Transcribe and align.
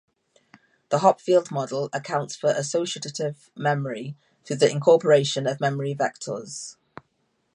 The 0.89 0.97
Hopfield 0.97 1.51
model 1.51 1.87
accounts 1.93 2.35
for 2.35 2.49
associative 2.49 3.51
memory 3.55 4.17
through 4.43 4.55
the 4.55 4.71
incorporation 4.71 5.45
of 5.45 5.59
memory 5.61 5.93
vectors. 5.93 6.75